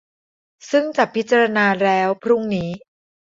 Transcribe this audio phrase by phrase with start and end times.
[0.71, 2.69] ซึ่งจะพิจารณาแล้วพรุ่งนี้